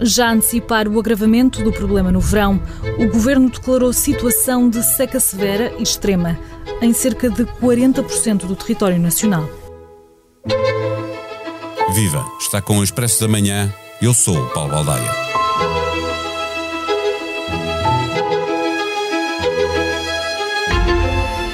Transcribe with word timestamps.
Já 0.00 0.28
a 0.28 0.32
antecipar 0.32 0.86
o 0.86 0.98
agravamento 0.98 1.62
do 1.62 1.72
problema 1.72 2.12
no 2.12 2.20
verão, 2.20 2.62
o 2.98 3.06
governo 3.08 3.50
declarou 3.50 3.92
situação 3.92 4.70
de 4.70 4.82
seca 4.82 5.18
severa 5.18 5.72
e 5.78 5.82
extrema 5.82 6.38
em 6.80 6.92
cerca 6.92 7.28
de 7.28 7.44
40% 7.44 8.46
do 8.46 8.54
território 8.54 8.98
nacional. 8.98 9.48
Viva! 11.94 12.24
Está 12.38 12.62
com 12.62 12.78
o 12.78 12.84
Expresso 12.84 13.20
da 13.20 13.28
Manhã. 13.28 13.72
Eu 14.00 14.14
sou 14.14 14.38
o 14.38 14.48
Paulo 14.50 14.70
Baldaia. 14.70 15.10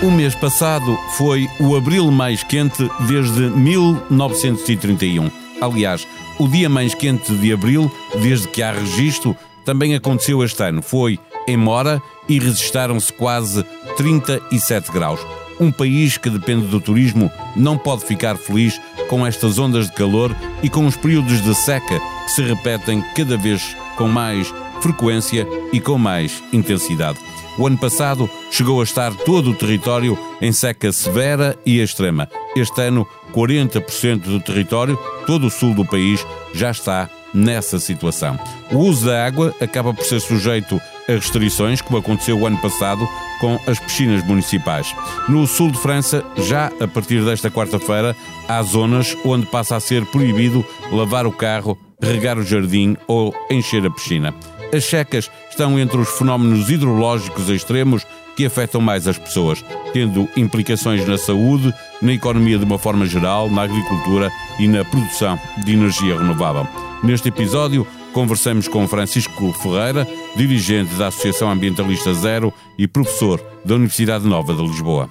O 0.02 0.10
mês 0.10 0.34
passado 0.34 0.98
foi 1.16 1.48
o 1.58 1.74
abril 1.74 2.10
mais 2.10 2.42
quente 2.42 2.86
desde 3.08 3.48
1931. 3.48 5.30
Aliás, 5.62 6.06
o 6.38 6.48
dia 6.48 6.68
mais 6.68 6.94
quente 6.94 7.32
de 7.32 7.52
abril, 7.52 7.90
desde 8.20 8.48
que 8.48 8.62
há 8.62 8.72
registro, 8.72 9.36
também 9.64 9.94
aconteceu 9.94 10.42
este 10.42 10.62
ano. 10.62 10.82
Foi 10.82 11.18
em 11.46 11.56
Mora 11.56 12.02
e 12.28 12.38
registaram-se 12.38 13.12
quase 13.12 13.64
37 13.96 14.90
graus. 14.90 15.20
Um 15.60 15.70
país 15.70 16.16
que 16.16 16.28
depende 16.28 16.66
do 16.66 16.80
turismo 16.80 17.30
não 17.54 17.78
pode 17.78 18.04
ficar 18.04 18.36
feliz 18.36 18.80
com 19.08 19.24
estas 19.26 19.58
ondas 19.58 19.86
de 19.86 19.92
calor 19.92 20.34
e 20.62 20.68
com 20.68 20.86
os 20.86 20.96
períodos 20.96 21.42
de 21.42 21.54
seca 21.54 22.00
que 22.24 22.32
se 22.32 22.42
repetem 22.42 23.04
cada 23.14 23.36
vez 23.36 23.76
com 23.96 24.08
mais 24.08 24.52
frequência 24.80 25.46
e 25.72 25.80
com 25.80 25.96
mais 25.96 26.42
intensidade. 26.52 27.18
O 27.56 27.66
ano 27.66 27.78
passado 27.78 28.28
chegou 28.50 28.80
a 28.80 28.84
estar 28.84 29.14
todo 29.14 29.50
o 29.50 29.54
território 29.54 30.18
em 30.40 30.50
seca 30.50 30.90
severa 30.92 31.56
e 31.64 31.78
extrema. 31.78 32.28
Este 32.56 32.82
ano, 32.82 33.06
40% 33.34 34.20
do 34.20 34.40
território, 34.40 34.98
todo 35.26 35.48
o 35.48 35.50
sul 35.50 35.74
do 35.74 35.84
país, 35.84 36.24
já 36.54 36.70
está 36.70 37.08
nessa 37.34 37.80
situação. 37.80 38.38
O 38.70 38.78
uso 38.78 39.06
da 39.06 39.26
água 39.26 39.52
acaba 39.60 39.92
por 39.92 40.04
ser 40.04 40.20
sujeito 40.20 40.80
a 41.08 41.12
restrições, 41.12 41.80
como 41.80 41.98
aconteceu 41.98 42.38
o 42.38 42.46
ano 42.46 42.56
passado 42.58 43.06
com 43.40 43.58
as 43.66 43.78
piscinas 43.78 44.24
municipais. 44.24 44.94
No 45.28 45.46
sul 45.46 45.70
de 45.70 45.78
França, 45.78 46.24
já 46.36 46.70
a 46.80 46.86
partir 46.86 47.24
desta 47.24 47.50
quarta-feira, 47.50 48.16
há 48.48 48.62
zonas 48.62 49.16
onde 49.24 49.46
passa 49.46 49.76
a 49.76 49.80
ser 49.80 50.06
proibido 50.06 50.64
lavar 50.92 51.26
o 51.26 51.32
carro, 51.32 51.76
regar 52.00 52.38
o 52.38 52.44
jardim 52.44 52.96
ou 53.08 53.34
encher 53.50 53.84
a 53.84 53.90
piscina. 53.90 54.32
As 54.72 54.84
secas 54.84 55.30
estão 55.50 55.78
entre 55.78 55.98
os 55.98 56.08
fenómenos 56.18 56.70
hidrológicos 56.70 57.48
extremos 57.48 58.06
que 58.36 58.46
afetam 58.46 58.80
mais 58.80 59.06
as 59.06 59.18
pessoas, 59.18 59.64
tendo 59.92 60.28
implicações 60.36 61.06
na 61.06 61.16
saúde, 61.16 61.72
na 62.02 62.12
economia 62.12 62.58
de 62.58 62.64
uma 62.64 62.78
forma 62.78 63.06
geral, 63.06 63.48
na 63.50 63.62
agricultura 63.62 64.30
e 64.58 64.66
na 64.66 64.84
produção 64.84 65.38
de 65.64 65.72
energia 65.72 66.18
renovável. 66.18 66.66
Neste 67.02 67.28
episódio, 67.28 67.86
conversamos 68.12 68.68
com 68.68 68.86
Francisco 68.88 69.52
Ferreira, 69.54 70.06
dirigente 70.36 70.94
da 70.94 71.08
Associação 71.08 71.50
Ambientalista 71.50 72.14
Zero 72.14 72.52
e 72.78 72.86
professor 72.86 73.40
da 73.64 73.74
Universidade 73.74 74.26
Nova 74.26 74.54
de 74.54 74.62
Lisboa. 74.62 75.10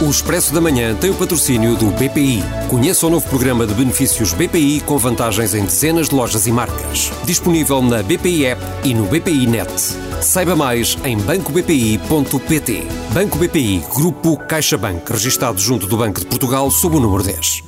O 0.00 0.08
Expresso 0.08 0.54
da 0.54 0.60
Manhã 0.60 0.94
tem 0.94 1.10
o 1.10 1.14
patrocínio 1.14 1.74
do 1.74 1.86
BPI. 1.86 2.40
Conheça 2.70 3.04
o 3.08 3.10
novo 3.10 3.28
programa 3.28 3.66
de 3.66 3.74
benefícios 3.74 4.32
BPI 4.32 4.80
com 4.86 4.96
vantagens 4.96 5.54
em 5.54 5.64
dezenas 5.64 6.08
de 6.08 6.14
lojas 6.14 6.46
e 6.46 6.52
marcas. 6.52 7.10
Disponível 7.24 7.82
na 7.82 8.00
BPI 8.00 8.46
App 8.46 8.62
e 8.84 8.94
no 8.94 9.06
BPI 9.06 9.48
Net. 9.48 10.07
Saiba 10.20 10.56
mais 10.56 10.98
em 11.04 11.16
bancobpi.pt. 11.16 12.82
Banco 13.14 13.38
BPI, 13.38 13.82
Grupo 13.94 14.36
CaixaBank, 14.36 15.10
registado 15.10 15.60
junto 15.60 15.86
do 15.86 15.96
Banco 15.96 16.20
de 16.20 16.26
Portugal 16.26 16.70
sob 16.70 16.96
o 16.96 17.00
número 17.00 17.22
10. 17.22 17.62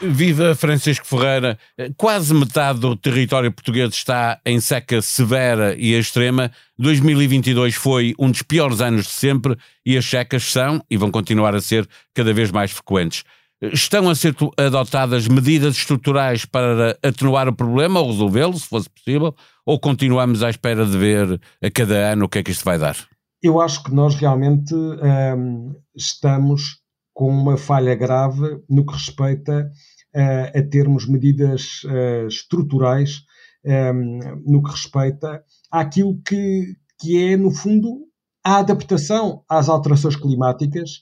Viva 0.00 0.54
Francisco 0.54 1.06
Ferreira. 1.06 1.58
Quase 1.96 2.32
metade 2.32 2.80
do 2.80 2.96
território 2.96 3.52
português 3.52 3.92
está 3.92 4.40
em 4.46 4.60
seca 4.60 5.02
severa 5.02 5.74
e 5.76 5.92
extrema. 5.94 6.50
2022 6.78 7.74
foi 7.74 8.14
um 8.18 8.30
dos 8.30 8.42
piores 8.42 8.80
anos 8.80 9.06
de 9.06 9.12
sempre 9.12 9.56
e 9.84 9.96
as 9.96 10.04
secas 10.04 10.44
são 10.44 10.82
e 10.90 10.96
vão 10.96 11.10
continuar 11.10 11.54
a 11.54 11.60
ser 11.60 11.88
cada 12.14 12.32
vez 12.32 12.50
mais 12.50 12.70
frequentes. 12.70 13.24
Estão 13.62 14.08
a 14.08 14.14
ser 14.14 14.34
adotadas 14.56 15.28
medidas 15.28 15.76
estruturais 15.76 16.44
para 16.44 16.98
atenuar 17.00 17.48
o 17.48 17.54
problema 17.54 18.00
ou 18.00 18.08
resolvê-lo, 18.08 18.58
se 18.58 18.66
fosse 18.66 18.90
possível, 18.90 19.34
ou 19.64 19.78
continuamos 19.78 20.42
à 20.42 20.50
espera 20.50 20.84
de 20.84 20.98
ver 20.98 21.40
a 21.62 21.70
cada 21.70 21.94
ano 22.12 22.24
o 22.24 22.28
que 22.28 22.38
é 22.38 22.42
que 22.42 22.50
isto 22.50 22.64
vai 22.64 22.76
dar? 22.76 22.96
Eu 23.40 23.60
acho 23.60 23.84
que 23.84 23.94
nós 23.94 24.16
realmente 24.16 24.74
hum, 24.74 25.74
estamos 25.94 26.82
com 27.14 27.28
uma 27.28 27.56
falha 27.56 27.94
grave 27.94 28.60
no 28.68 28.84
que 28.84 28.94
respeita 28.94 29.70
uh, 30.14 30.58
a 30.58 30.62
termos 30.62 31.06
medidas 31.08 31.82
uh, 31.84 32.26
estruturais 32.26 33.22
um, 33.64 34.18
no 34.44 34.62
que 34.62 34.70
respeita 34.70 35.42
àquilo 35.70 36.20
que, 36.26 36.74
que 37.00 37.32
é, 37.32 37.36
no 37.36 37.50
fundo, 37.50 38.06
a 38.44 38.58
adaptação 38.58 39.44
às 39.48 39.68
alterações 39.68 40.16
climáticas, 40.16 41.00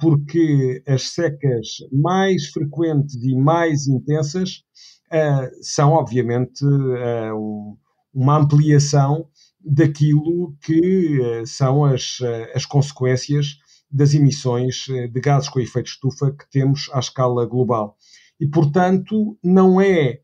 porque 0.00 0.82
as 0.86 1.10
secas 1.10 1.76
mais 1.92 2.46
frequentes 2.46 3.14
e 3.22 3.36
mais 3.36 3.86
intensas 3.86 4.62
são, 5.60 5.92
obviamente, 5.92 6.64
um, 6.64 7.76
uma 8.12 8.38
ampliação 8.38 9.28
daquilo 9.60 10.56
que 10.62 11.44
são 11.46 11.84
as, 11.84 12.18
as 12.54 12.64
consequências 12.64 13.58
das 13.94 14.12
emissões 14.12 14.86
eh, 14.90 15.06
de 15.06 15.20
gases 15.20 15.48
com 15.48 15.60
efeito 15.60 15.86
estufa 15.86 16.32
que 16.32 16.50
temos 16.50 16.90
à 16.92 16.98
escala 16.98 17.46
global. 17.46 17.96
E, 18.40 18.46
portanto, 18.46 19.38
não 19.42 19.80
é 19.80 20.18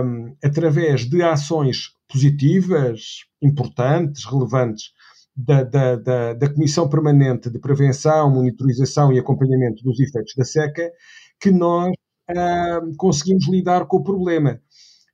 um, 0.00 0.36
através 0.42 1.04
de 1.04 1.20
ações 1.20 1.90
positivas, 2.08 3.24
importantes, 3.42 4.24
relevantes, 4.24 4.92
da, 5.36 5.64
da, 5.64 5.96
da, 5.96 6.32
da, 6.34 6.48
Comissão 6.52 6.88
Permanente 6.88 7.50
de 7.50 7.58
Prevenção, 7.58 8.30
Monitorização 8.30 9.12
e 9.12 9.18
Acompanhamento 9.18 9.82
dos 9.82 9.98
Efeitos 9.98 10.34
da 10.36 10.44
Seca 10.44 10.92
que 11.40 11.50
nós 11.50 11.92
uh, 12.30 12.96
conseguimos 12.96 13.48
lidar 13.48 13.86
com 13.86 13.98
o 13.98 14.04
problema. 14.04 14.60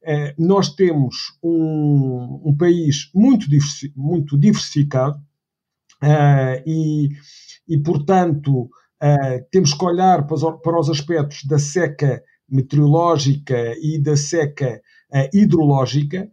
Uh, 0.03 0.33
nós 0.39 0.75
temos 0.75 1.15
um, 1.43 2.43
um 2.45 2.57
país 2.57 3.11
muito, 3.15 3.49
diversi 3.49 3.93
muito 3.97 4.39
diversificado 4.39 5.19
uh, 6.03 6.63
e 6.67 7.11
e, 7.69 7.79
portanto, 7.79 8.69
temos 9.53 9.73
que 9.73 9.85
olhar 9.85 10.27
para 10.27 10.35
os, 10.35 10.43
para 10.61 10.81
os, 10.81 10.91
aspectos 10.91 11.45
da 11.45 11.57
seca 11.57 12.21
meteorológica 12.49 13.77
e 13.81 13.97
da 13.97 14.17
seca 14.17 14.83
hidrológica. 15.33 16.29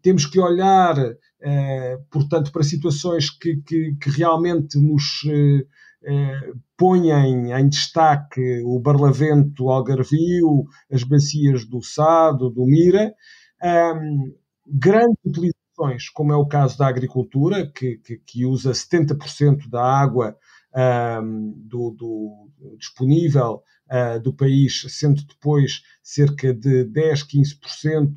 Temos 0.00 0.24
que 0.24 0.40
olhar, 0.40 0.96
portanto, 2.10 2.52
para 2.52 2.62
situações 2.62 3.30
que, 3.30 3.56
que, 3.62 3.94
que 4.00 4.10
realmente 4.10 4.78
nos 4.78 5.22
ponham 6.76 7.48
em 7.58 7.68
destaque 7.68 8.62
o 8.64 8.78
Barlavento, 8.78 9.64
o 9.64 9.70
Algarvio, 9.70 10.64
as 10.90 11.02
bacias 11.02 11.64
do 11.64 11.82
Sado, 11.82 12.50
do 12.50 12.64
Mira. 12.66 13.14
Um, 13.62 14.34
grande 14.66 15.16
utilização 15.24 15.60
como 16.14 16.32
é 16.32 16.36
o 16.36 16.46
caso 16.46 16.76
da 16.76 16.86
agricultura, 16.86 17.70
que, 17.70 17.96
que, 17.98 18.18
que 18.18 18.44
usa 18.44 18.72
70% 18.72 19.68
da 19.68 19.82
água 19.82 20.36
um, 21.22 21.54
do, 21.56 21.90
do, 21.90 22.76
disponível 22.78 23.62
uh, 23.90 24.20
do 24.20 24.32
país, 24.32 24.84
sendo 24.88 25.22
depois 25.24 25.82
cerca 26.02 26.52
de 26.52 26.84
10, 26.84 27.24
15% 27.24 28.08
uh, 28.08 28.12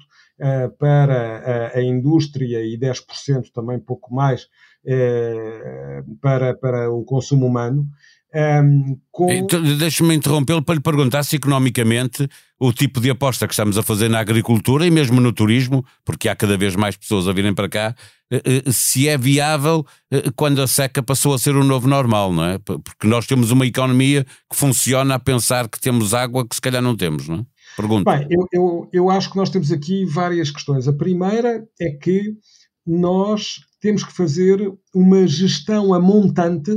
para 0.78 1.72
a, 1.74 1.78
a, 1.78 1.82
indústria 1.82 2.62
e 2.62 2.78
10% 2.78 3.52
também 3.54 3.80
pouco 3.80 4.14
mais 4.14 4.46
uh, 4.86 6.18
para, 6.20 6.56
para 6.56 6.92
o 6.92 7.04
consumo 7.04 7.46
humano. 7.46 7.88
Um, 8.36 8.98
com... 9.12 9.32
então, 9.32 9.62
Deixe-me 9.62 10.16
interrompê-lo 10.16 10.64
para 10.64 10.76
lhe 10.76 10.82
perguntar 10.82 11.24
se 11.24 11.36
economicamente 11.36 12.28
o 12.60 12.74
tipo 12.74 13.00
de 13.00 13.12
aposta 13.12 13.46
que 13.46 13.54
estamos 13.54 13.78
a 13.78 13.84
fazer 13.84 14.10
na 14.10 14.20
agricultura 14.20 14.88
e 14.88 14.92
mesmo 14.92 15.22
no 15.22 15.32
turismo, 15.32 15.86
porque 16.04 16.28
há 16.28 16.36
cada 16.36 16.58
vez 16.58 16.76
mais 16.76 16.98
pessoas 16.98 17.28
a 17.28 17.34
virem 17.34 17.54
para 17.54 17.70
cá, 17.70 17.96
eh, 18.32 18.42
eh, 18.44 18.72
se 18.72 19.08
é 19.08 19.18
viável 19.18 19.86
eh, 20.10 20.24
quando 20.36 20.62
a 20.62 20.68
seca 20.68 21.04
passou 21.04 21.34
a 21.34 21.40
ser 21.40 21.56
o 21.56 21.64
novo 21.64 21.88
normal, 21.88 22.34
não 22.34 22.44
é? 22.44 22.58
Porque 22.58 23.06
nós 23.06 23.28
temos 23.28 23.52
uma 23.52 23.68
economia 23.68 24.24
que 24.24 24.56
funciona 24.56 25.16
a 25.16 25.20
pensar 25.20 25.68
que 25.68 25.80
temos 25.80 26.14
água 26.14 26.48
que 26.48 26.56
se 26.56 26.62
calhar 26.62 26.82
não 26.82 26.96
temos, 26.96 27.28
não 27.28 27.40
é? 27.40 27.46
Pergunto. 27.76 28.10
Bem, 28.10 28.28
eu, 28.30 28.48
eu, 28.52 28.90
eu 28.92 29.10
acho 29.10 29.30
que 29.30 29.38
nós 29.38 29.50
temos 29.50 29.72
aqui 29.72 30.06
várias 30.06 30.50
questões. 30.50 30.88
A 30.88 30.94
primeira 30.94 31.64
é 31.80 31.92
que 31.92 32.34
nós 32.86 33.60
temos 33.80 34.04
que 34.04 34.14
fazer 34.14 34.72
uma 34.94 35.28
gestão 35.28 35.94
a 35.94 36.00
montante 36.00 36.72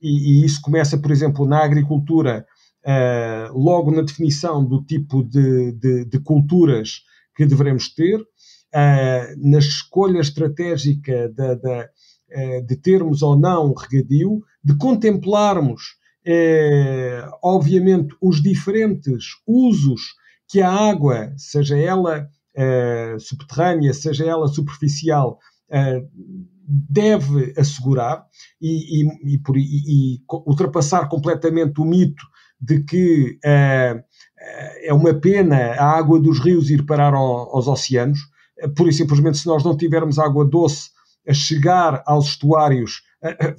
e, 0.00 0.44
isso 0.44 0.60
começa, 0.60 0.98
por 0.98 1.10
exemplo, 1.10 1.46
na 1.46 1.64
agricultura, 1.64 2.46
uh, 2.84 3.58
logo 3.58 3.90
na 3.90 4.02
definição 4.02 4.64
do 4.64 4.82
tipo 4.84 5.22
de, 5.22 5.72
de, 5.72 6.04
de 6.04 6.18
culturas 6.20 7.02
que 7.34 7.44
devemos 7.44 7.92
ter, 7.92 8.20
uh, 8.20 9.50
na 9.50 9.58
escolha 9.58 10.20
estratégica 10.20 11.28
de, 11.28 11.56
de, 11.56 11.80
uh, 11.80 12.66
de 12.66 12.76
termos 12.76 13.22
ou 13.22 13.36
não 13.38 13.74
regadio, 13.74 14.42
de 14.62 14.76
contemplarmos 14.76 15.96
obviamente, 17.40 18.12
os 18.20 18.42
diferentes 18.42 19.26
usos 19.46 20.16
que 20.48 20.60
a 20.60 20.68
água, 20.68 21.32
seja 21.36 21.78
ela 21.78 22.28
subterrânea, 23.20 23.94
seja 23.94 24.24
ela 24.24 24.48
superficial, 24.48 25.38
deve 26.66 27.54
assegurar 27.56 28.24
e, 28.60 29.02
e, 29.02 29.34
e, 29.34 29.38
por, 29.38 29.56
e, 29.56 30.20
ultrapassar 30.46 31.08
completamente 31.08 31.80
o 31.80 31.84
mito 31.84 32.24
de 32.60 32.82
que 32.82 33.38
é, 33.44 34.02
é 34.82 34.92
uma 34.92 35.14
pena 35.14 35.56
a 35.74 35.90
água 35.96 36.18
dos 36.18 36.40
rios 36.40 36.70
ir 36.70 36.84
parar 36.84 37.14
ao, 37.14 37.54
aos 37.54 37.68
oceanos. 37.68 38.18
Pura 38.74 38.90
e 38.90 38.92
simplesmente, 38.92 39.38
se 39.38 39.46
nós 39.46 39.62
não 39.62 39.76
tivermos 39.76 40.18
água 40.18 40.44
doce 40.44 40.90
a 41.28 41.34
chegar 41.34 42.02
aos 42.06 42.28
estuários, 42.28 43.02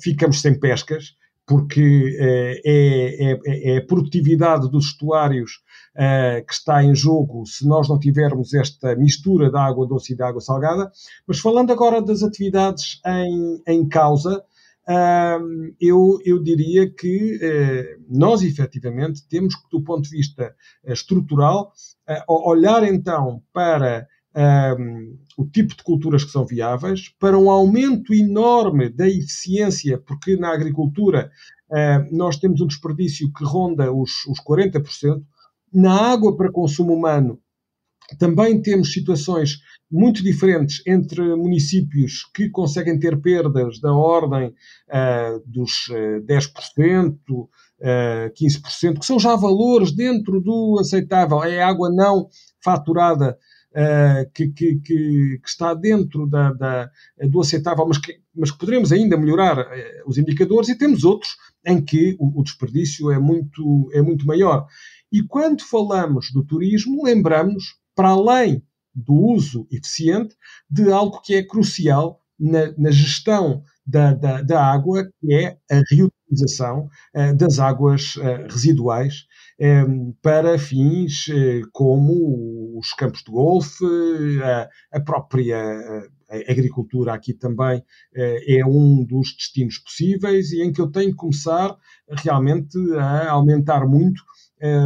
ficamos 0.02 0.42
sem 0.42 0.60
pescas 0.60 1.17
porque 1.48 2.18
eh, 2.20 2.62
é, 2.66 3.32
é, 3.32 3.76
é, 3.76 3.78
a 3.78 3.86
produtividade 3.86 4.70
dos 4.70 4.88
estuários 4.88 5.62
uh, 5.96 6.46
que 6.46 6.54
está 6.54 6.84
em 6.84 6.94
jogo 6.94 7.46
se 7.46 7.66
nós 7.66 7.88
não 7.88 7.98
tivermos 7.98 8.54
esta 8.54 8.94
mistura 8.98 9.50
de 9.50 9.58
água 9.58 9.88
doce 9.88 10.12
e 10.12 10.16
de 10.16 10.24
água 10.24 10.42
salgada. 10.42 10.92
Mas 11.26 11.40
falando 11.40 11.72
agora 11.72 12.02
das 12.02 12.22
atividades 12.22 13.00
em, 13.06 13.62
em 13.66 13.88
causa, 13.88 14.44
uh, 14.90 15.74
eu, 15.80 16.20
eu 16.26 16.44
diria 16.44 16.92
que 16.92 17.38
uh, 17.38 18.04
nós 18.10 18.44
efetivamente 18.44 19.26
temos 19.30 19.56
que, 19.56 19.70
do 19.72 19.82
ponto 19.82 20.02
de 20.02 20.10
vista 20.10 20.54
estrutural, 20.86 21.72
olhar 22.28 22.84
então 22.84 23.42
para 23.54 24.06
um, 24.38 25.18
o 25.38 25.46
tipo 25.46 25.76
de 25.76 25.84
culturas 25.84 26.24
que 26.24 26.32
são 26.32 26.46
viáveis, 26.46 27.10
para 27.20 27.38
um 27.38 27.50
aumento 27.50 28.14
enorme 28.14 28.90
da 28.90 29.08
eficiência, 29.08 29.98
porque 29.98 30.38
na 30.38 30.54
agricultura 30.54 31.32
uh, 31.72 32.16
nós 32.16 32.38
temos 32.38 32.62
um 32.62 32.68
desperdício 32.68 33.32
que 33.34 33.44
ronda 33.44 33.92
os, 33.92 34.26
os 34.28 34.40
40%. 34.40 35.22
Na 35.74 36.12
água 36.12 36.36
para 36.38 36.52
consumo 36.52 36.94
humano 36.94 37.40
também 38.18 38.62
temos 38.62 38.94
situações 38.94 39.60
muito 39.92 40.24
diferentes 40.24 40.82
entre 40.86 41.22
municípios 41.36 42.24
que 42.34 42.50
conseguem 42.50 42.98
ter 43.00 43.20
perdas 43.22 43.80
da 43.80 43.94
ordem 43.94 44.50
uh, 44.50 45.44
dos 45.46 45.88
uh, 45.90 46.22
10%, 46.26 47.18
uh, 47.30 47.48
15%, 48.34 49.00
que 49.00 49.06
são 49.06 49.20
já 49.20 49.36
valores 49.36 49.92
dentro 49.92 50.40
do 50.40 50.78
aceitável. 50.80 51.44
É 51.44 51.62
água 51.62 51.90
não 51.90 52.30
faturada 52.64 53.38
uh, 53.78 54.30
que, 54.34 54.50
que, 54.50 54.80
que, 54.80 55.40
está 55.46 55.74
dentro 55.74 56.28
da, 56.28 56.52
da, 56.54 56.92
do 57.30 57.40
aceitável, 57.40 57.86
mas 57.88 58.00
que, 58.00 58.20
mas 58.36 58.50
que 58.50 58.58
poderemos 58.58 58.92
ainda 58.92 59.18
melhorar 59.18 59.60
uh, 59.60 59.64
os 60.08 60.18
indicadores, 60.18 60.70
e 60.70 60.78
temos 60.78 61.04
outros 61.04 61.36
em 61.66 61.84
que 61.84 62.16
o, 62.20 62.40
o, 62.40 62.44
desperdício 62.44 63.12
é 63.12 63.20
muito, 63.20 63.90
é 63.94 64.02
muito 64.02 64.26
maior. 64.26 64.66
E 65.12 65.22
quando 65.22 65.64
falamos 65.64 66.32
do 66.34 66.44
turismo, 66.44 67.06
lembramos, 67.06 67.76
para 67.96 68.10
além 68.10 68.64
do 68.94 69.14
uso 69.14 69.68
eficiente, 69.72 70.36
de 70.70 70.92
algo 70.92 71.22
que 71.22 71.36
é 71.36 71.44
crucial 71.44 72.20
na, 72.40 72.74
na 72.78 72.92
gestão 72.92 73.64
da, 73.86 74.14
da, 74.14 74.42
da, 74.42 74.66
água, 74.66 75.08
que 75.20 75.34
é 75.34 75.58
a 75.72 75.82
reutilização 75.90 76.90
uh, 77.16 77.36
das 77.36 77.60
águas 77.60 78.16
uh, 78.18 78.48
residuais 78.50 79.26
um, 79.60 80.14
para 80.22 80.60
fins 80.60 81.28
uh, 81.30 81.68
como 81.72 82.57
os 82.78 82.94
campos 82.94 83.24
de 83.24 83.32
golfe, 83.32 83.86
a, 84.44 84.70
a 84.98 85.00
própria 85.00 85.58
a 86.30 86.52
agricultura 86.52 87.14
aqui 87.14 87.34
também 87.34 87.82
é 88.14 88.66
um 88.66 89.06
dos 89.06 89.34
destinos 89.34 89.78
possíveis 89.78 90.52
e 90.52 90.62
em 90.62 90.74
que 90.74 90.82
eu 90.82 90.92
tenho 90.92 91.12
que 91.12 91.16
começar 91.16 91.74
realmente 92.10 92.78
a 92.98 93.32
aumentar 93.32 93.88
muito 93.88 94.22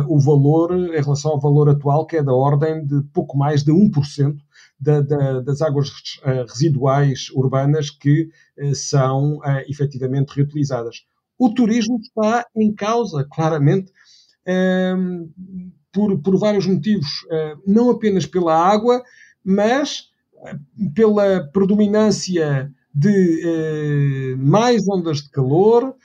o 0.07 0.19
valor 0.19 0.71
em 0.71 1.01
relação 1.01 1.31
ao 1.31 1.39
valor 1.39 1.67
atual, 1.69 2.05
que 2.05 2.17
é 2.17 2.23
da 2.23 2.33
ordem 2.33 2.85
de 2.85 3.01
pouco 3.11 3.35
mais 3.35 3.63
de 3.63 3.71
1% 3.71 4.35
da, 4.81 5.01
da, 5.01 5.41
das 5.41 5.61
águas 5.61 5.89
uh, 5.89 6.45
residuais 6.47 7.29
urbanas 7.33 7.91
que 7.91 8.29
são 8.73 9.37
uh, 9.37 9.63
efetivamente 9.67 10.35
reutilizadas. 10.35 11.05
O 11.37 11.53
turismo 11.53 11.99
está 11.99 12.45
em 12.55 12.73
causa, 12.73 13.27
claramente, 13.31 13.91
por, 15.91 16.21
por 16.21 16.37
vários 16.37 16.65
motivos, 16.65 17.07
uh, 17.23 17.61
não 17.65 17.89
apenas 17.89 18.25
pela 18.25 18.55
água, 18.55 19.03
mas 19.43 20.09
pela 20.95 21.47
predominância 21.51 22.71
de 22.93 24.35
mais 24.39 24.87
ondas 24.87 25.21
de 25.21 25.29
calor, 25.29 25.95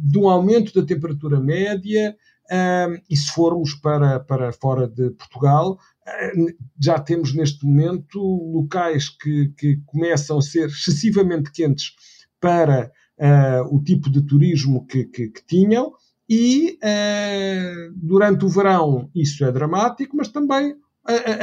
de 0.00 0.18
um 0.18 0.28
aumento 0.28 0.72
da 0.74 0.86
temperatura 0.86 1.38
média, 1.38 2.16
e 3.08 3.16
se 3.16 3.30
formos 3.32 3.74
para, 3.74 4.20
para 4.20 4.52
fora 4.52 4.88
de 4.88 5.10
Portugal, 5.10 5.78
já 6.80 6.98
temos 6.98 7.34
neste 7.34 7.64
momento 7.64 8.18
locais 8.18 9.08
que, 9.08 9.52
que 9.56 9.76
começam 9.86 10.38
a 10.38 10.42
ser 10.42 10.68
excessivamente 10.68 11.52
quentes 11.52 11.92
para 12.40 12.90
o 13.70 13.82
tipo 13.82 14.10
de 14.10 14.22
turismo 14.22 14.86
que, 14.86 15.04
que, 15.04 15.28
que 15.28 15.46
tinham, 15.46 15.92
e 16.34 16.78
uh, 16.82 17.92
durante 17.94 18.46
o 18.46 18.48
verão 18.48 19.10
isso 19.14 19.44
é 19.44 19.52
dramático, 19.52 20.16
mas 20.16 20.28
também 20.28 20.72
uh, 20.72 20.78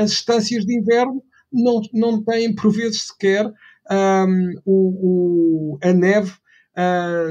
as 0.02 0.10
estâncias 0.14 0.66
de 0.66 0.76
inverno 0.76 1.22
não, 1.54 1.80
não 1.94 2.24
têm, 2.24 2.56
por 2.56 2.72
vezes, 2.72 3.04
sequer 3.04 3.46
um, 3.92 4.54
o, 4.66 5.76
o, 5.76 5.80
a 5.84 5.94
neve 5.94 6.34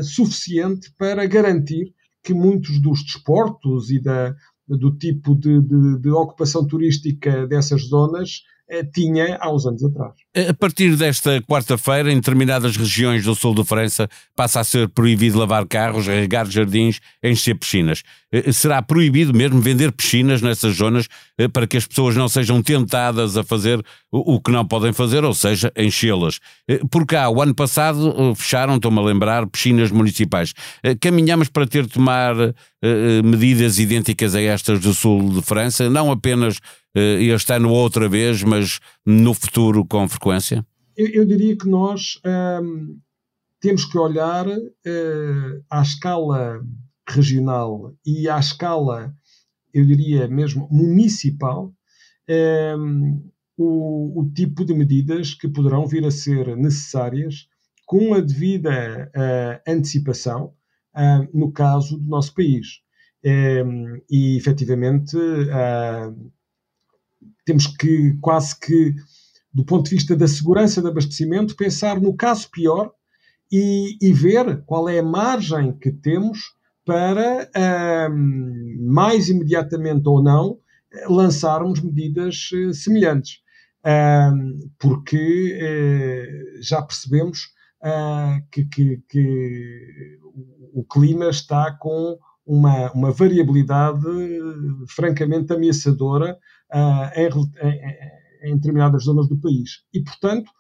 suficiente 0.03 0.93
para 0.99 1.25
garantir 1.25 1.95
que 2.23 2.35
muitos 2.35 2.79
dos 2.83 3.03
desportos 3.03 3.91
e 3.91 3.99
da, 3.99 4.37
do 4.69 4.95
tipo 4.97 5.35
de, 5.35 5.63
de, 5.63 5.99
de 5.99 6.11
ocupação 6.11 6.67
turística 6.67 7.47
dessas 7.47 7.89
zonas 7.89 8.43
eh, 8.43 8.58
tinha 8.93 9.39
há 9.41 9.51
uns 9.51 9.67
anos 9.67 9.83
atrás. 9.83 10.13
A 10.49 10.55
partir 10.55 10.95
desta 10.95 11.41
quarta-feira, 11.43 12.13
em 12.13 12.17
determinadas 12.17 12.77
regiões 12.77 13.25
do 13.25 13.35
sul 13.35 13.55
da 13.55 13.65
França, 13.65 14.09
passa 14.37 14.61
a 14.61 14.65
ser 14.65 14.89
proibido 14.89 15.39
lavar 15.39 15.67
carros, 15.67 16.07
regar 16.07 16.47
jardins, 16.49 17.01
encher 17.23 17.55
piscinas. 17.55 18.03
Eh, 18.31 18.53
será 18.53 18.83
proibido 18.83 19.33
mesmo 19.33 19.61
vender 19.61 19.91
piscinas 19.91 20.43
nessas 20.43 20.77
zonas 20.77 21.09
eh, 21.39 21.49
para 21.49 21.67
que 21.67 21.79
as 21.79 21.87
pessoas 21.87 22.15
não 22.15 22.29
sejam 22.29 22.63
tentadas 22.63 23.37
a 23.37 23.43
fazer 23.43 23.83
o 24.11 24.41
que 24.41 24.51
não 24.51 24.67
podem 24.67 24.93
fazer, 24.93 25.23
ou 25.23 25.35
seja, 25.35 25.71
enchê-las. 25.77 26.41
Por 26.91 27.05
cá, 27.05 27.29
o 27.29 27.43
ano 27.43 27.55
passado, 27.55 28.35
fecharam, 28.35 28.77
estou-me 28.77 28.99
a 28.99 29.03
lembrar, 29.03 29.47
piscinas 29.47 29.91
municipais. 29.91 30.55
Caminhamos 30.99 31.51
para 31.51 31.67
ter 31.67 31.83
de 31.83 31.91
tomar 31.91 32.35
medidas 33.23 33.79
idênticas 33.79 34.35
a 34.35 34.41
estas 34.41 34.81
do 34.81 34.95
sul 34.95 35.29
de 35.29 35.43
França, 35.43 35.91
não 35.91 36.11
apenas 36.11 36.57
eh, 36.57 36.88
este 37.21 37.53
ano 37.53 37.71
outra 37.71 38.09
vez, 38.09 38.43
mas 38.43 38.81
no 39.05 39.35
futuro 39.35 39.85
com 39.85 40.09
frequência? 40.09 40.65
Eu, 40.97 41.07
eu 41.09 41.25
diria 41.25 41.57
que 41.57 41.69
nós 41.69 42.21
ehm, 42.25 42.99
temos 43.61 43.85
que 43.85 43.99
olhar 43.99 44.47
uh, 44.49 45.65
à 45.71 45.83
escala 45.83 46.61
regional 47.09 47.95
e 48.05 48.29
à 48.29 48.39
escala, 48.39 49.15
eu 49.73 49.85
diria 49.85 50.29
mesmo, 50.29 50.69
municipal, 50.71 51.73
ehm, 52.27 53.21
o, 53.57 54.21
o, 54.21 54.31
tipo 54.33 54.65
de 54.65 54.75
medidas 54.75 55.35
que 55.35 55.49
poderão 55.49 55.87
vir 55.87 56.05
a 56.05 56.11
ser 56.11 56.57
necessárias 56.57 57.49
com 57.87 58.15
a 58.15 58.21
devida 58.21 59.11
uh, 59.17 59.71
antecipação 59.71 60.53
uh, 60.95 61.29
no 61.37 61.51
caso 61.51 61.99
do 61.99 62.09
nosso 62.09 62.35
país. 62.35 62.83
Ehm, 63.25 64.01
e 64.09 64.37
efetivamente 64.37 65.17
temos 67.49 67.67
que 67.67 68.15
quase 68.21 68.61
que, 68.61 68.95
do 69.51 69.65
ponto 69.65 69.89
de 69.89 69.97
vista 69.97 70.15
da 70.15 70.29
segurança 70.29 70.83
de 70.83 70.89
abastecimento, 70.89 71.57
pensar 71.57 71.99
no 71.99 72.15
caso 72.15 72.51
pior 72.51 72.93
e, 73.51 73.97
e 74.03 74.13
ver 74.13 74.63
qual 74.67 74.87
é 74.87 74.99
a 74.99 75.03
margem 75.03 75.73
que 75.73 75.91
temos 75.91 76.39
para, 76.85 77.51
um, 78.11 78.77
mais 78.93 79.31
imediatamente 79.31 80.07
ou 80.07 80.23
não, 80.23 80.59
lançarmos 81.09 81.81
medidas 81.81 82.51
uh, 82.53 82.75
semelhantes. 82.75 83.41
Um, 83.83 84.71
porque 84.79 85.59
uh, 85.59 86.63
já 86.63 86.83
percebemos 86.83 87.45
uh, 87.83 88.43
que, 88.53 88.67
que, 88.67 89.03
que, 89.09 90.19
o 90.75 90.85
clima 90.85 91.31
está 91.31 91.73
com 91.73 92.19
uma, 92.49 92.91
uma 92.93 93.13
variabilidade 93.13 94.07
francamente 94.89 95.53
ameaçadora 95.53 96.39
uh, 96.73 97.21
em, 97.21 97.29
em, 97.69 98.51
em, 98.51 98.55
determinadas 98.57 99.05
zonas 99.05 99.29
do 99.29 99.39
país. 99.39 99.83
E, 99.93 100.03
portanto, 100.03 100.51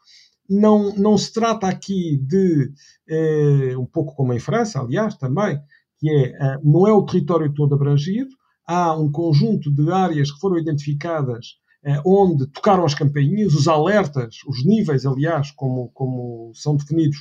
não, 0.48 0.94
não 0.94 1.16
se 1.16 1.32
trata 1.32 1.66
aqui 1.66 2.18
de, 2.18 2.70
eh, 3.08 3.76
um 3.76 3.84
pouco 3.84 4.14
como 4.14 4.32
em 4.32 4.38
França, 4.38 4.80
aliás, 4.80 5.14
também, 5.14 5.60
que 5.98 6.08
é, 6.08 6.56
uh, 6.56 6.60
não 6.62 6.86
é 6.86 6.92
o 6.92 7.04
território 7.04 7.52
todo 7.52 7.74
abrangido, 7.74 8.30
há 8.66 8.94
um 8.94 9.10
conjunto 9.10 9.70
de 9.70 9.90
áreas 9.90 10.30
que 10.30 10.40
foram 10.40 10.58
identificadas 10.58 11.56
uh, 11.84 12.00
onde 12.06 12.46
tocaram 12.46 12.84
as 12.84 12.94
campainhas, 12.94 13.54
os 13.54 13.68
alertas, 13.68 14.36
os 14.46 14.64
níveis, 14.64 15.04
aliás, 15.04 15.50
como, 15.50 15.90
como 15.90 16.52
são 16.54 16.76
definidos, 16.76 17.18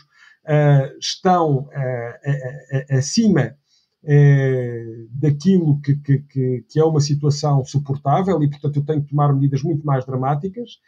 estão 1.01 1.67
acima 2.89 3.57
daquilo 5.11 5.81
que, 5.81 5.95
que, 5.97 6.63
que, 6.69 6.79
é 6.79 6.83
uma 6.83 7.01
situação 7.01 7.63
suportável 7.65 8.41
e, 8.41 8.49
portanto, 8.49 8.77
eu 8.77 8.85
tenho 8.85 9.01
que 9.01 9.09
tomar 9.09 9.33
medidas 9.33 9.61
muito 9.61 9.85
mais 9.85 10.05
dramáticas. 10.05 10.79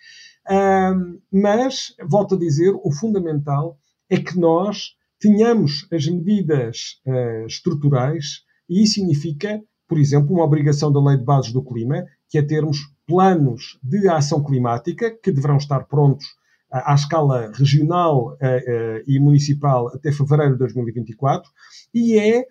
mas, 1.31 1.93
volto 2.07 2.35
a 2.35 2.39
dizer, 2.39 2.73
o 2.81 2.91
fundamental 2.91 3.77
é 4.09 4.17
que 4.17 4.39
nós 4.39 4.95
tenhamos 5.19 5.85
as 5.91 6.07
medidas 6.07 7.01
uh, 7.05 7.45
estruturais 7.45 8.43
e 8.69 8.83
isso 8.83 8.95
significa, 8.95 9.61
por 9.87 9.99
exemplo, 9.99 10.33
uma 10.33 10.45
obrigação 10.45 10.91
da 10.91 11.01
Lei 11.01 11.17
de 11.17 11.23
Bases 11.23 11.51
do 11.51 11.63
Clima, 11.63 12.05
que 12.29 12.37
é 12.37 12.41
termos 12.41 12.77
planos 13.05 13.79
de 13.83 14.07
ação 14.07 14.43
climática 14.43 15.11
que 15.11 15.31
deverão 15.31 15.57
estar 15.57 15.85
prontos 15.85 16.25
à 16.71 16.93
escala 16.93 17.51
regional 17.51 18.33
uh, 18.33 19.03
e 19.07 19.19
municipal 19.19 19.87
até 19.89 20.11
fevereiro 20.11 20.53
de 20.53 20.59
2024, 20.59 21.49
e 21.93 22.17
é 22.17 22.45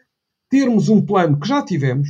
termos 0.48 0.88
um 0.88 1.04
plano 1.04 1.38
que 1.38 1.48
já 1.48 1.62
tivemos, 1.62 2.08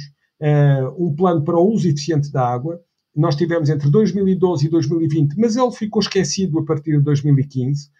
um 0.96 1.14
plano 1.14 1.42
para 1.44 1.58
o 1.58 1.72
uso 1.72 1.88
eficiente 1.88 2.30
da 2.30 2.46
água. 2.46 2.80
Nós 3.14 3.34
tivemos 3.34 3.68
entre 3.68 3.90
2012 3.90 4.66
e 4.66 4.68
2020, 4.68 5.34
mas 5.36 5.56
ele 5.56 5.72
ficou 5.72 6.00
esquecido 6.00 6.58
a 6.60 6.64
partir 6.64 6.92
de 6.92 7.02
2015, 7.02 7.90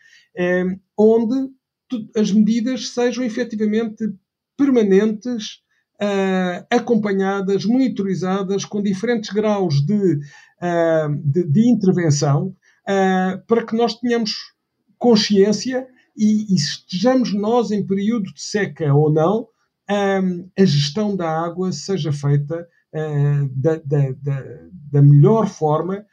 onde 0.96 1.50
as 2.16 2.30
medidas 2.30 2.90
sejam 2.90 3.24
efetivamente 3.24 4.04
permanentes, 4.56 5.60
uh, 6.00 6.66
acompanhadas, 6.70 7.64
monitorizadas, 7.64 8.64
com 8.64 8.82
diferentes 8.82 9.30
graus 9.30 9.80
de, 9.86 10.18
de, 11.24 11.44
de 11.44 11.70
intervenção, 11.70 12.54
para 13.46 13.64
que 13.64 13.76
nós 13.76 13.94
tenhamos 13.94 14.32
consciência 14.98 15.86
e, 16.16 16.52
e, 16.52 16.56
estejamos 16.56 17.32
nós 17.32 17.70
em 17.70 17.86
período 17.86 18.32
de 18.32 18.42
seca 18.42 18.92
ou 18.92 19.12
não, 19.12 19.46
a 19.88 20.64
gestão 20.64 21.16
da 21.16 21.28
água 21.28 21.72
seja 21.72 22.12
feita 22.12 22.68
da, 23.54 23.76
da, 23.76 24.12
da, 24.22 24.42
da, 24.92 25.02
melhor 25.02 25.48
forma, 25.48 26.04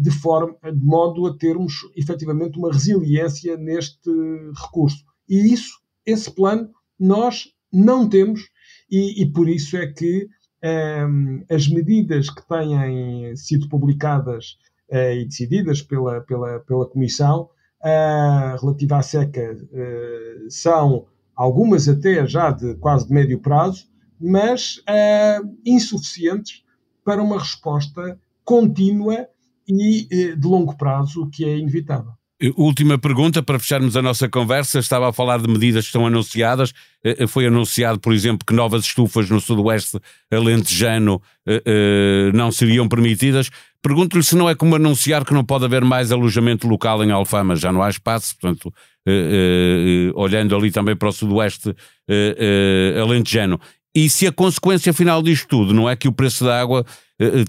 de, 0.00 0.10
forma, 0.10 0.56
de 0.62 0.84
modo 0.84 1.26
a 1.26 1.36
termos 1.36 1.74
efetivamente 1.96 2.58
uma 2.58 2.72
resiliência 2.72 3.56
neste 3.56 4.10
recurso. 4.54 5.04
E 5.28 5.52
isso, 5.52 5.80
esse 6.06 6.30
plano, 6.30 6.70
nós 6.98 7.48
não 7.72 8.08
temos, 8.08 8.48
e, 8.90 9.22
e 9.22 9.32
por 9.32 9.48
isso 9.48 9.76
é 9.76 9.86
que 9.86 10.28
um, 10.62 11.44
as 11.48 11.68
medidas 11.68 12.30
que 12.30 12.46
têm 12.48 13.36
sido 13.36 13.68
publicadas 13.68 14.56
uh, 14.90 15.12
e 15.14 15.24
decididas 15.24 15.82
pela, 15.82 16.20
pela, 16.22 16.60
pela 16.60 16.88
Comissão 16.88 17.50
relativa 18.60 18.96
à 18.96 19.02
seca 19.02 19.56
são 20.48 21.06
algumas 21.38 21.88
até 21.88 22.26
já 22.26 22.50
de 22.50 22.74
quase 22.74 23.06
de 23.06 23.14
médio 23.14 23.38
prazo, 23.38 23.86
mas 24.20 24.82
insuficientes 25.64 26.64
para 27.04 27.22
uma 27.22 27.38
resposta 27.38 28.18
contínua 28.44 29.28
e 29.68 30.34
de 30.36 30.46
longo 30.46 30.76
prazo 30.76 31.28
que 31.30 31.44
é 31.44 31.56
inevitável. 31.56 32.12
Última 32.56 32.96
pergunta 32.96 33.42
para 33.42 33.58
fecharmos 33.58 33.96
a 33.96 34.02
nossa 34.02 34.28
conversa. 34.28 34.78
Estava 34.78 35.08
a 35.08 35.12
falar 35.12 35.40
de 35.40 35.48
medidas 35.48 35.84
que 35.84 35.88
estão 35.88 36.06
anunciadas. 36.06 36.72
Eh, 37.02 37.26
foi 37.26 37.46
anunciado, 37.46 37.98
por 37.98 38.12
exemplo, 38.12 38.46
que 38.46 38.54
novas 38.54 38.84
estufas 38.84 39.28
no 39.28 39.40
sudoeste 39.40 39.98
alentejano 40.30 41.20
não 42.34 42.52
seriam 42.52 42.86
permitidas. 42.88 43.50
Pergunto-lhe 43.82 44.22
se 44.22 44.36
não 44.36 44.48
é 44.48 44.54
como 44.54 44.74
anunciar 44.74 45.24
que 45.24 45.32
não 45.32 45.44
pode 45.44 45.64
haver 45.64 45.84
mais 45.84 46.10
alojamento 46.12 46.66
local 46.66 47.04
em 47.04 47.10
Alfama. 47.10 47.56
Já 47.56 47.72
não 47.72 47.82
há 47.82 47.88
espaço, 47.88 48.34
portanto, 48.38 48.72
olhando 50.14 50.56
ali 50.56 50.70
também 50.70 50.96
para 50.96 51.08
o 51.08 51.12
sudoeste 51.12 51.74
alentejano. 53.00 53.60
E 53.94 54.10
se 54.10 54.26
a 54.26 54.32
consequência 54.32 54.92
final 54.92 55.22
disto 55.22 55.48
tudo 55.48 55.72
não 55.72 55.88
é 55.88 55.96
que 55.96 56.08
o 56.08 56.12
preço 56.12 56.44
da 56.44 56.60
água 56.60 56.84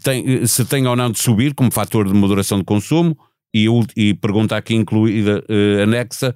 tem, 0.04 0.46
se 0.48 0.64
tem 0.66 0.88
ou 0.88 0.96
não 0.96 1.12
de 1.12 1.20
subir 1.20 1.54
como 1.54 1.72
fator 1.72 2.08
de 2.08 2.14
moderação 2.14 2.60
de 2.60 2.64
consumo, 2.64 3.18
e, 3.54 3.66
e 3.98 4.14
pergunta 4.14 4.56
aqui 4.56 4.76
incluída, 4.76 5.44
anexa, 5.82 6.36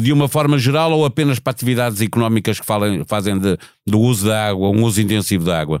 de 0.00 0.12
uma 0.12 0.28
forma 0.28 0.58
geral 0.58 0.92
ou 0.92 1.06
apenas 1.06 1.38
para 1.38 1.50
atividades 1.50 2.00
económicas 2.02 2.60
que 2.60 2.66
falem, 2.66 3.02
fazem 3.06 3.38
de, 3.38 3.56
do 3.86 3.98
uso 3.98 4.26
da 4.26 4.48
água, 4.48 4.68
um 4.68 4.84
uso 4.84 5.00
intensivo 5.00 5.44
da 5.44 5.58
água? 5.58 5.80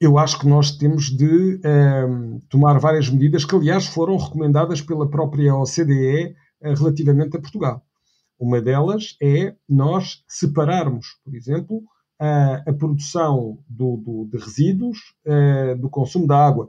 Eu 0.00 0.16
acho 0.16 0.38
que 0.38 0.46
nós 0.46 0.70
temos 0.70 1.06
de 1.06 1.26
um, 1.26 1.60
ehm, 1.64 2.38
tomar 2.48 2.78
várias 2.78 3.08
medidas 3.10 3.44
que, 3.44 3.54
aliás, 3.54 3.86
foram 3.86 4.16
recomendadas 4.16 4.80
pela 4.80 5.10
própria 5.10 5.54
OCDE 5.56 6.26
uh, 6.26 6.34
eh, 6.62 6.74
relativamente 6.74 7.36
a 7.36 7.40
Portugal. 7.40 7.84
Uma 8.38 8.60
delas 8.60 9.16
é 9.20 9.56
nós 9.68 10.22
separarmos, 10.28 11.18
por 11.24 11.34
exemplo, 11.34 11.82
a 12.20 12.72
produção 12.72 13.58
do, 13.68 13.96
do, 13.96 14.28
de 14.30 14.38
resíduos 14.38 14.98
do 15.80 15.88
consumo 15.88 16.26
da 16.26 16.36
água 16.36 16.68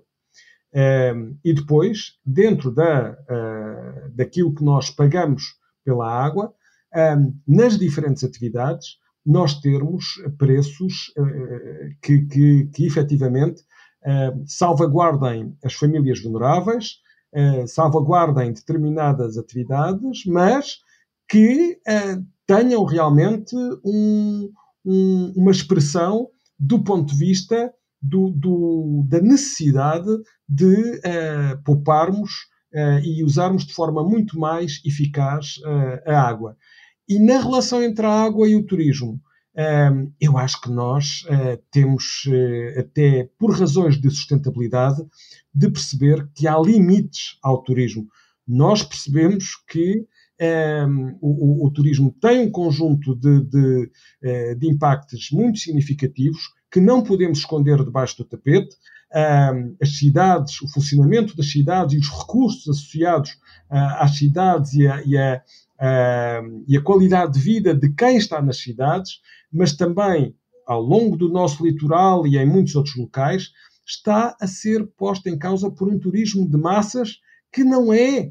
e 1.43 1.53
depois, 1.53 2.19
dentro 2.23 2.71
da, 2.71 3.11
uh, 3.11 4.11
daquilo 4.11 4.53
que 4.53 4.63
nós 4.63 4.91
pagamos 4.91 5.55
pela 5.83 6.07
água, 6.07 6.53
nas 7.47 7.77
diferentes 7.77 8.23
atividades, 8.23 8.97
nós 9.29 9.59
termos 9.59 10.05
preços 10.37 11.13
uh, 11.17 11.95
que, 12.01 12.25
que, 12.25 12.65
que 12.73 12.85
efetivamente 12.85 13.61
uh, 14.03 14.43
salvaguardem 14.45 15.55
as 15.63 15.73
famílias 15.73 16.21
vulneráveis, 16.21 16.97
salvaguardem 17.67 18.51
determinadas 18.51 19.37
atividades, 19.37 20.25
mas 20.25 20.79
que 21.29 21.79
tenham 22.47 22.83
realmente 22.85 23.55
um, 23.85 24.51
um, 24.83 25.33
uma 25.35 25.51
expressão 25.51 26.27
do 26.59 26.83
ponto 26.83 27.13
de 27.13 27.19
vista 27.19 27.71
do, 28.01 28.31
do, 28.31 29.05
da 29.07 29.21
necessidade 29.21 30.09
de 30.47 30.73
uh, 30.75 31.63
pouparmos 31.63 32.31
uh, 32.73 32.99
e 33.03 33.23
usarmos 33.23 33.65
de 33.65 33.73
forma 33.73 34.03
muito 34.03 34.39
mais 34.39 34.81
eficaz 34.85 35.57
uh, 35.57 36.09
a 36.09 36.21
água. 36.21 36.57
E 37.09 37.17
na 37.17 37.41
relação 37.41 37.81
entre 37.81 38.05
a 38.05 38.23
água 38.23 38.47
e 38.47 38.55
o 38.55 38.63
turismo, 38.63 39.19
eu 40.21 40.37
acho 40.37 40.61
que 40.61 40.69
nós 40.69 41.25
temos, 41.71 42.23
até 42.77 43.27
por 43.37 43.51
razões 43.51 43.99
de 43.99 44.09
sustentabilidade, 44.11 45.01
de 45.53 45.71
perceber 45.71 46.29
que 46.35 46.47
há 46.47 46.57
limites 46.57 47.37
ao 47.41 47.63
turismo. 47.63 48.07
Nós 48.47 48.83
percebemos 48.83 49.55
que 49.67 50.05
um, 50.87 51.17
o, 51.65 51.71
turismo 51.71 52.15
tem 52.21 52.47
um 52.47 52.51
conjunto 52.51 53.15
de, 53.15 53.41
de, 53.41 53.91
de 54.55 54.69
impactos 54.69 55.29
muito 55.31 55.59
significativos 55.59 56.53
que 56.71 56.79
não 56.79 57.03
podemos 57.03 57.39
esconder 57.39 57.83
debaixo 57.83 58.17
do 58.17 58.25
tapete. 58.25 58.75
as 59.81 59.97
cidades, 59.97 60.61
o 60.61 60.67
funcionamento 60.67 61.35
das 61.35 61.51
cidades 61.51 61.95
e 61.95 61.99
os 61.99 62.09
recursos 62.09 62.69
associados 62.69 63.31
uh, 63.71 63.97
às 63.97 64.15
cidades 64.17 64.73
e 64.73 64.87
a, 64.87 65.03
e, 65.03 65.17
a, 65.17 65.41
uh, 65.79 66.63
e 66.67 66.77
a 66.77 66.81
qualidade 66.81 67.33
de 67.33 67.39
vida 67.39 67.73
de 67.73 67.89
quem 67.93 68.17
está 68.17 68.41
nas 68.41 68.57
cidades, 68.57 69.19
mas 69.51 69.73
também 69.73 70.35
ao 70.67 70.81
longo 70.81 71.17
do 71.17 71.29
nosso 71.29 71.65
litoral 71.65 72.27
e 72.27 72.37
em 72.37 72.45
muitos 72.45 72.75
outros 72.75 72.95
locais, 72.95 73.49
está 73.85 74.35
a 74.39 74.45
ser 74.45 74.85
posta 74.95 75.29
em 75.29 75.37
causa 75.37 75.71
por 75.71 75.87
um 75.87 75.97
turismo 75.97 76.47
de 76.47 76.57
massas 76.57 77.17
que 77.51 77.63
não 77.63 77.91
é 77.91 78.29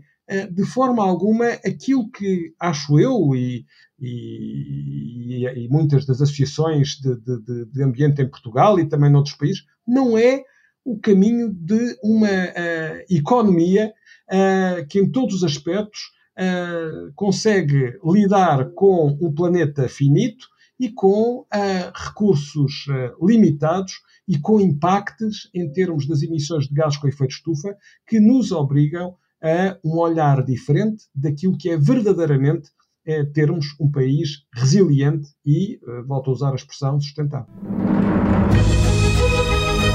de 0.50 0.64
forma 0.64 1.02
alguma 1.02 1.47
aquilo 1.64 2.11
que 2.11 2.52
acho 2.61 2.99
eu 3.00 3.35
e, 3.35 3.64
e, 3.99 5.47
e 5.47 5.69
muitas 5.69 6.05
das 6.05 6.21
associações 6.21 6.97
de, 7.00 7.17
de, 7.17 7.64
de, 7.64 7.83
ambiente 7.83 8.21
em 8.21 8.28
Portugal 8.28 8.78
e 8.78 8.87
também 8.87 9.11
noutros 9.11 9.35
países, 9.37 9.64
não 9.87 10.19
é 10.19 10.43
o 10.85 10.99
caminho 10.99 11.52
de 11.52 11.97
uma 12.02 12.28
uh, 12.28 13.05
economia 13.11 13.93
uh, 14.31 14.87
que, 14.87 15.00
em 15.00 15.11
todos 15.11 15.37
os 15.37 15.45
aspectos, 15.45 15.99
uh, 16.38 17.12
consegue 17.14 17.99
lidar 18.04 18.71
com 18.71 19.18
um 19.21 19.33
planeta 19.33 19.88
finito 19.88 20.47
e 20.80 20.88
com 20.90 21.45
recursos 21.92 22.87
limitados 23.21 23.95
e 24.28 24.38
com 24.38 24.61
impactos 24.61 25.50
em 25.52 25.73
termos 25.73 26.07
das 26.07 26.23
emissões 26.23 26.68
de 26.68 26.75
gases 26.75 26.97
com 26.97 27.09
efeito 27.09 27.33
estufa 27.33 27.76
que 28.07 28.21
nos 28.21 28.52
obrigam 28.52 29.16
a 29.42 29.76
um 29.85 29.99
olhar 29.99 30.45
diferente 30.45 31.04
daquilo 31.12 31.59
que 31.59 31.71
é 31.71 31.76
verdadeiramente 31.76 32.71
é 33.09 33.25
termos 33.25 33.75
um 33.80 33.90
país 33.90 34.45
resiliente 34.52 35.30
e, 35.45 35.76
eh, 35.76 36.02
volto 36.07 36.28
a 36.28 36.33
usar 36.35 36.52
a 36.52 36.57
expressão, 36.57 37.00
sustentável. 37.00 37.47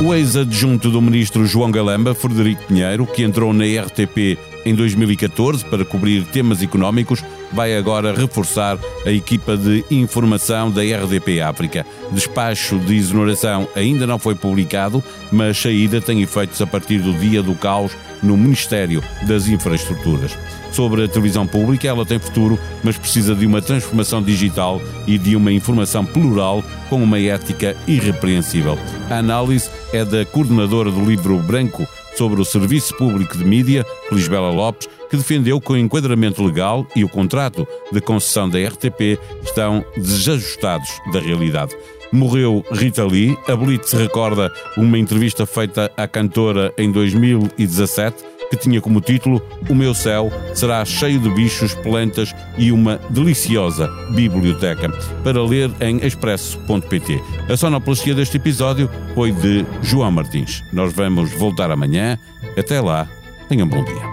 O 0.04 0.14
ex-adjunto 0.16 0.90
do 0.90 1.00
ministro 1.00 1.46
João 1.46 1.72
Galamba, 1.72 2.16
Frederico 2.16 2.64
Pinheiro, 2.64 3.06
que 3.06 3.22
entrou 3.22 3.54
na 3.54 3.66
RTP 3.66 4.53
em 4.65 4.74
2014 4.75 5.65
para 5.65 5.86
cobrir 5.86 6.24
temas 6.25 6.62
económicos, 6.62 7.24
vai 7.51 7.75
agora 7.77 8.13
reforçar 8.13 8.77
a 9.05 9.12
equipa 9.12 9.55
de 9.55 9.84
informação 9.91 10.72
da 10.72 10.82
RDP 10.82 11.41
África. 11.41 11.86
Despacho 12.12 12.79
de 12.79 12.96
exoneração 12.96 13.67
ainda 13.75 14.08
não 14.08 14.17
foi 14.17 14.36
publicado, 14.36 15.03
mas 15.32 15.58
saída 15.58 16.01
tem 16.01 16.22
efeitos 16.22 16.62
a 16.62 16.67
partir 16.67 17.00
do 17.00 17.13
dia 17.13 17.43
do 17.43 17.55
caos 17.55 17.91
no 18.22 18.38
Ministério 18.38 19.03
das 19.27 19.48
Infraestruturas. 19.48 20.38
Sobre 20.74 21.03
a 21.03 21.08
televisão 21.08 21.46
pública, 21.46 21.88
ela 21.88 22.03
tem 22.03 22.18
futuro, 22.18 22.60
mas 22.84 22.98
precisa 22.98 23.36
de 23.36 23.46
uma 23.46 23.62
transformação 23.62 24.24
digital 24.24 24.82
e 25.06 25.20
de 25.20 25.36
uma 25.36 25.51
informação 25.51 26.03
plural 26.03 26.63
com 26.89 26.96
uma 26.96 27.20
ética 27.20 27.77
irrepreensível. 27.88 28.77
A 29.08 29.20
análise 29.20 29.70
é 29.94 30.03
da 30.03 30.25
coordenadora 30.25 30.89
do 30.89 31.06
livro 31.06 31.38
branco 31.38 31.88
sobre 32.15 32.42
o 32.42 32.46
Serviço 32.46 32.98
Público 32.98 33.38
de 33.38 33.46
Mídia, 33.46 33.86
Lisbela 34.12 34.50
Lopes, 34.50 34.89
que 35.12 35.18
defendeu 35.18 35.62
que 35.62 35.72
o 35.72 35.77
enquadramento 35.77 36.44
legal 36.44 36.88
e 36.96 37.03
o 37.03 37.10
contrato 37.10 37.68
de 37.92 38.01
concessão 38.01 38.50
da 38.50 38.58
RTP 38.58 39.20
estão 39.44 39.86
desajustados 39.96 40.89
da 41.12 41.20
realidade. 41.20 41.75
Morreu 42.12 42.63
Rita 42.72 43.06
Lee. 43.06 43.38
A 43.48 43.56
Blitz 43.56 43.92
recorda 43.94 44.51
uma 44.75 44.98
entrevista 44.98 45.46
feita 45.46 45.92
à 45.96 46.08
cantora 46.08 46.74
em 46.77 46.92
2017 46.92 48.33
que 48.54 48.58
tinha 48.58 48.80
como 48.80 49.02
título 49.02 49.42
O 49.68 49.74
meu 49.74 49.94
céu 49.96 50.32
será 50.54 50.86
cheio 50.86 51.20
de 51.20 51.30
bichos, 51.30 51.74
plantas 51.74 52.34
e 52.58 52.72
uma 52.72 53.00
deliciosa 53.10 53.88
biblioteca, 54.12 54.90
para 55.24 55.42
ler 55.44 55.72
em 55.82 55.98
expresso.pt. 56.06 57.20
A 57.50 57.58
sonoplastia 57.58 58.14
deste 58.14 58.38
episódio 58.38 58.90
foi 59.16 59.32
de 59.32 59.66
João 59.82 60.12
Martins. 60.12 60.64
Nós 60.72 60.94
vamos 60.94 61.32
voltar 61.34 61.72
amanhã. 61.72 62.18
Até 62.58 62.80
lá, 62.80 63.08
tenham 63.50 63.66
um 63.66 63.70
bom 63.70 63.84
dia. 63.84 64.12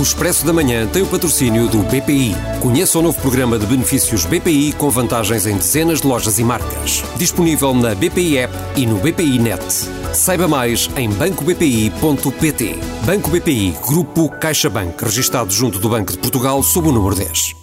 O 0.00 0.02
Expresso 0.02 0.46
da 0.46 0.52
Manhã 0.54 0.86
tem 0.86 1.02
o 1.02 1.06
patrocínio 1.06 1.68
do 1.68 1.80
BPI. 1.80 2.34
Conheça 2.62 2.98
o 2.98 3.02
novo 3.02 3.20
programa 3.20 3.58
de 3.58 3.66
benefícios 3.66 4.24
BPI 4.24 4.72
com 4.72 4.88
vantagens 4.88 5.44
em 5.44 5.58
dezenas 5.58 6.00
de 6.00 6.06
lojas 6.06 6.38
e 6.38 6.42
marcas. 6.42 7.04
Disponível 7.18 7.74
na 7.74 7.94
BPI 7.94 8.38
App 8.38 8.54
e 8.76 8.86
no 8.86 8.96
BPI 8.96 9.38
Net. 9.38 9.62
Saiba 10.14 10.48
mais 10.48 10.88
em 10.96 11.10
bancobpi.pt. 11.10 12.78
Banco 13.04 13.28
BPI, 13.28 13.76
Grupo 13.86 14.30
CaixaBank, 14.30 15.04
registado 15.04 15.52
junto 15.52 15.78
do 15.78 15.90
Banco 15.90 16.12
de 16.12 16.18
Portugal 16.18 16.62
sob 16.62 16.88
o 16.88 16.92
número 16.92 17.14
10. 17.14 17.59